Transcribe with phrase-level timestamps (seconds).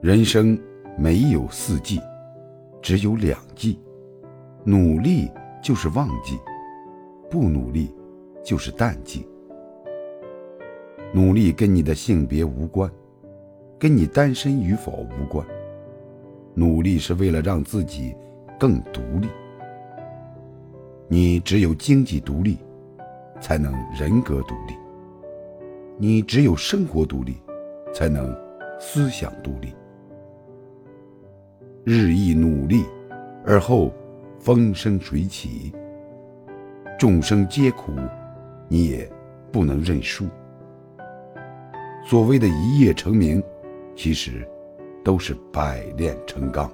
[0.00, 0.56] 人生
[0.96, 2.00] 没有四季，
[2.80, 3.80] 只有两季。
[4.62, 5.28] 努力
[5.60, 6.38] 就是旺季，
[7.28, 7.92] 不努力
[8.44, 9.26] 就是淡季。
[11.12, 12.88] 努力跟你的性别无关，
[13.76, 15.44] 跟你单身与否无关。
[16.54, 18.14] 努力是为了让自己
[18.56, 19.26] 更独立。
[21.08, 22.58] 你只有经济独立，
[23.40, 24.74] 才能人格独立；
[25.96, 27.38] 你只有生活独立，
[27.92, 28.32] 才能
[28.78, 29.74] 思想独立。
[31.90, 32.84] 日益努力，
[33.46, 33.90] 而后
[34.38, 35.72] 风生水起。
[36.98, 37.92] 众生皆苦，
[38.68, 39.10] 你也
[39.50, 40.26] 不能认输。
[42.04, 43.42] 所谓的一夜成名，
[43.96, 44.46] 其实
[45.02, 46.70] 都是百炼成钢。